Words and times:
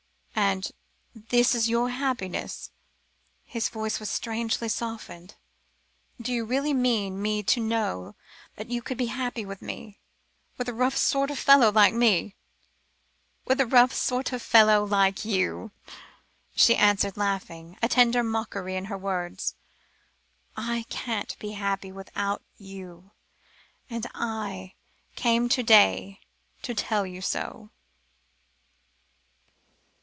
"And 0.33 0.71
this 1.13 1.53
is 1.55 1.69
your 1.69 1.91
happiness?" 1.91 2.71
His 3.45 3.69
voice 3.69 3.99
was 4.01 4.09
strangely 4.09 4.67
softened. 4.69 5.35
"Do 6.19 6.33
you 6.33 6.43
really 6.43 6.73
mean 6.73 7.21
me 7.21 7.43
to 7.43 7.59
know 7.61 8.15
that 8.55 8.69
you 8.69 8.81
could 8.81 8.97
be 8.97 9.05
happy 9.05 9.45
with 9.45 9.61
me, 9.61 9.99
with 10.57 10.67
a 10.67 10.73
rough 10.73 10.97
sort 10.97 11.29
of 11.31 11.37
fellow 11.39 11.71
like 11.71 11.93
me?" 11.93 12.35
"With 13.45 13.61
a 13.61 13.65
rough 13.67 13.93
sort 13.93 14.33
of 14.33 14.41
fellow 14.41 14.83
like 14.83 15.23
you," 15.23 15.71
she 16.55 16.75
answered, 16.75 17.17
laughing, 17.17 17.77
a 17.81 17.87
tender 17.87 18.23
mockery 18.23 18.75
in 18.75 18.85
her 18.85 18.97
words. 18.97 19.55
"I 20.57 20.85
can't 20.89 21.37
be 21.39 21.51
happy 21.51 21.91
without 21.91 22.41
you, 22.57 23.11
and 23.89 24.05
I 24.13 24.73
came 25.15 25.47
to 25.49 25.63
day, 25.63 26.19
to 26.63 26.73
tell 26.73 27.05
you 27.05 27.21
so!" 27.21 27.69